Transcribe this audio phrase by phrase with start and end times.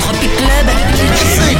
[0.00, 0.66] Tropic Club.
[1.32, 1.56] C'est.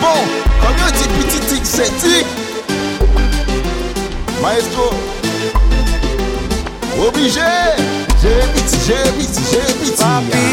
[0.00, 0.18] Bon,
[1.64, 2.26] c'est
[4.42, 4.86] Maestro.
[7.06, 7.40] Obligé.
[8.22, 8.42] J'ai
[8.86, 9.02] j'ai
[9.50, 9.72] j'ai.
[10.02, 10.46] Papi,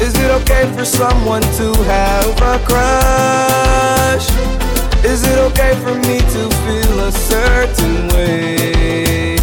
[0.00, 4.59] is it okay for someone to have a crush?
[5.02, 9.36] Is it okay for me to feel a certain way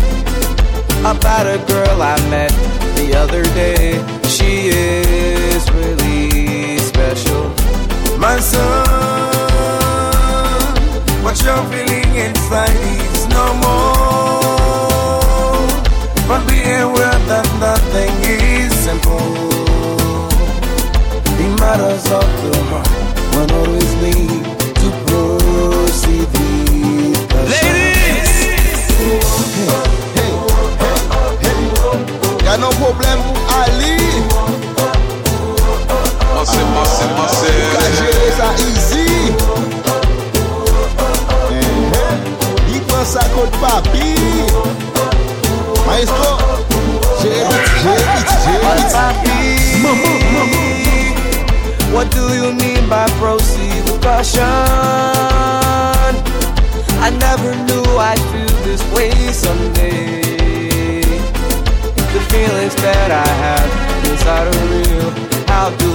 [0.99, 2.51] about a girl I met
[2.95, 3.97] the other day?
[4.27, 7.49] She is really special.
[8.19, 8.85] My son,
[11.23, 14.37] what you're feeling inside is no more.
[16.27, 16.59] But be
[43.61, 44.15] papi.
[45.85, 46.31] Maestro.
[47.21, 48.91] J'ai vite, j'ai vite, j'ai vite.
[48.93, 49.37] Papi,
[51.93, 54.43] What do you mean by proceed with caution?
[56.99, 61.01] I never knew I'd feel this way someday.
[62.13, 63.71] The feelings that I have
[64.11, 65.09] inside are real.
[65.47, 65.91] How do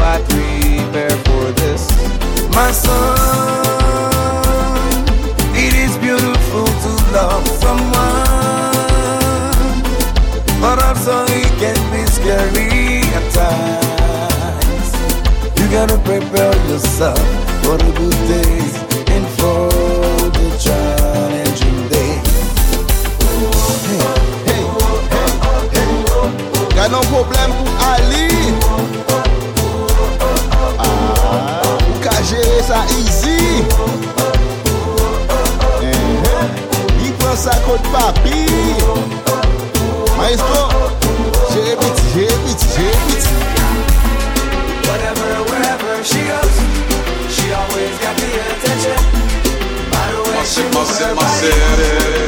[0.00, 1.82] I prepare for this?
[2.54, 3.59] My son,
[16.20, 17.18] prepare yourself
[17.64, 18.74] for the good days
[19.14, 19.68] and for
[20.36, 22.28] the challenging days.
[24.46, 24.64] Hey,
[25.14, 25.30] hey,
[25.74, 26.76] hey.
[26.76, 28.28] Y'a no problème pour Ali.
[30.78, 31.62] Ah,
[32.02, 33.64] qu'a géré ça easy.
[35.82, 38.46] Eh, sa côte papi.
[40.18, 40.68] Maestro.
[41.52, 42.90] J'ai vite, j'ai.
[44.90, 45.29] Whatever,
[50.62, 52.19] Moves masse, her masse.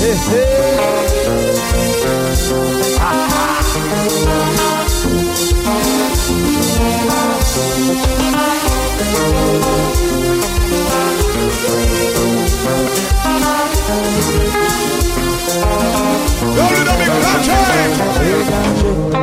[0.00, 0.69] Hey, hey.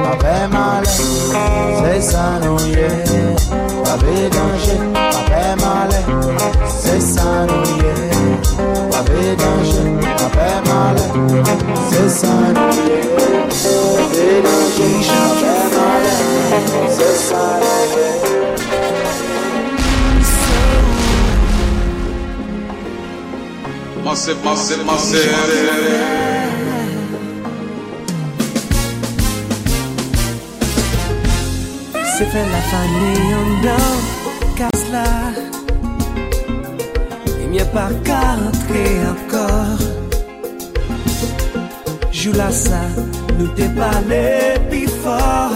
[0.08, 2.88] pape male, se sanoye,
[3.84, 4.80] pape danger,
[5.14, 6.00] pape male,
[6.70, 7.94] se sanoye,
[8.92, 9.88] pape danger,
[10.20, 11.06] pape male,
[11.90, 13.00] se sanoye,
[13.98, 16.14] pape danger, pape male,
[16.96, 18.08] se sanoye.
[24.04, 26.27] Massive, massive, massive.
[32.18, 33.98] Se fè la fane yon blan
[34.58, 35.04] Kas la.
[37.44, 39.84] Y mye pa ka rentre ankor
[42.10, 42.80] Jou la sa
[43.36, 44.24] Nou te pale
[44.72, 45.54] pi for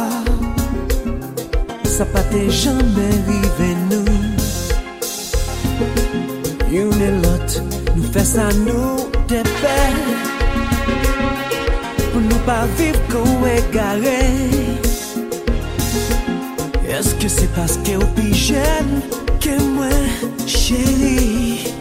[1.96, 4.20] Sa pa te jame rive nou.
[6.78, 7.58] Yon e lot
[7.96, 9.76] Nou fè sa nou te pe
[12.06, 14.91] Pou nou pa viv kon we gare.
[17.02, 18.90] Eske se paske ou pi jen
[19.42, 20.04] Ke mwen
[20.46, 21.72] chéri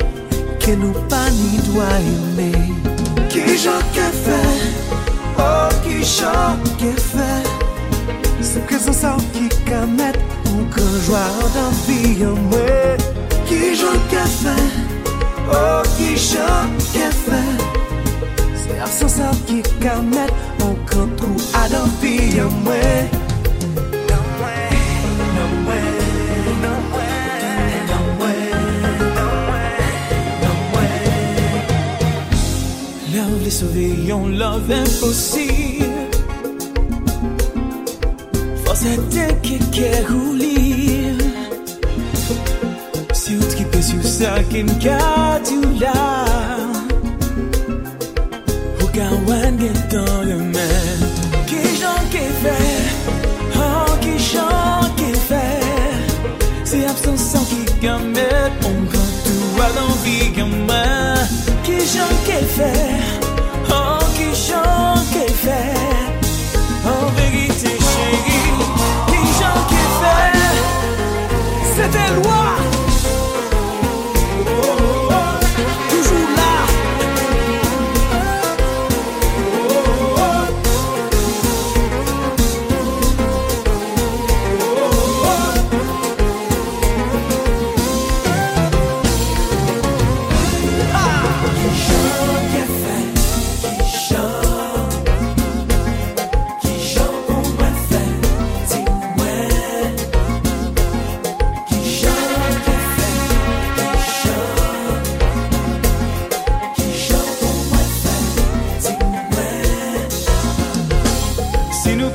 [0.62, 2.48] Ke nou pa ni dwa ime
[3.28, 4.38] Ki jan ke fe
[5.36, 7.28] Oh ki jan ke fe
[8.40, 10.16] Se prezan sa ou ki kamet
[10.54, 13.06] Ou kan jwa dan vi an mwen
[13.44, 14.58] Ki jan ke fe
[15.52, 17.46] Oh ki jan ke fe
[18.64, 20.32] Se absan sa ou ki kamet
[20.64, 23.19] Ou kan trou adan vi an mwen
[33.50, 35.84] été yon love impossible.
[38.64, 41.14] Force à te que quer roulir.
[43.12, 45.92] Si ou tripe sur ça, kim katula.
[48.80, 50.38] Ou kawan le.
[51.48, 52.80] Qui j'en qui fait,
[53.56, 54.16] oh, qui
[54.96, 55.10] qui.
[56.64, 58.50] C'est absence qui gamet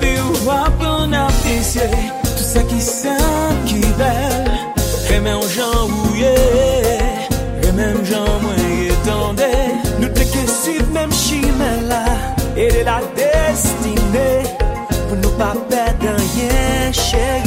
[0.02, 1.90] pi ou wap kon apisye
[2.24, 4.52] Tout sa ki san ki bel.
[5.10, 6.36] Reme an jan ouye
[7.64, 9.52] Reme an jan mwen yetande
[10.02, 12.04] Nou teke suiv mem chime la
[12.56, 14.28] E de la destine
[15.06, 17.45] Pou nou pa pe danyen cheye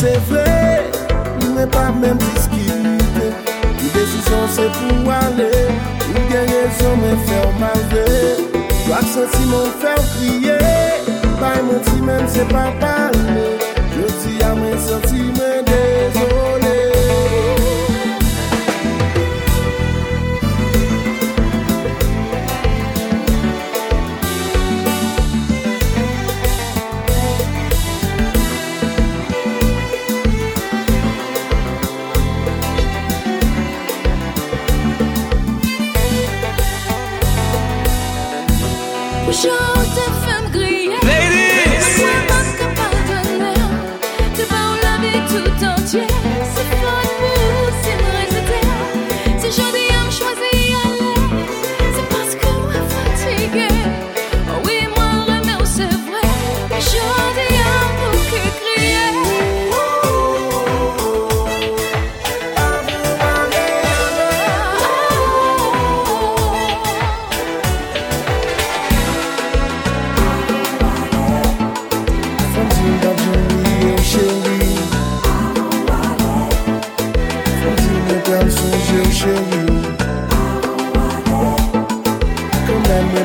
[0.00, 0.80] Se vre,
[1.50, 2.78] mwen pa mèm diskite
[3.20, 5.50] Mwen desisyon se pou ale
[6.06, 8.06] Mwen genye zon mwen fè ou mave
[8.86, 10.56] Jou ak senti mwen fè ou kriye
[11.42, 13.44] Bay mwen ti mèm se pa pale
[13.92, 15.99] Jou ti a mwen senti mwen de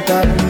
[0.08, 0.45] that